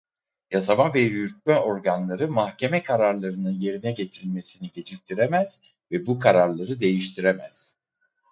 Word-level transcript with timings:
Yasama 0.51 0.93
ve 0.93 0.99
yürütme 0.99 1.59
organları 1.59 2.27
mahkeme 2.27 2.83
kararlarının 2.83 3.51
yerine 3.51 3.91
getirilmesini 3.91 4.69
geciktiremez 4.73 5.61
ve 5.91 6.05
bu 6.05 6.19
kararları 6.19 6.79
değiştiremez. 6.79 7.75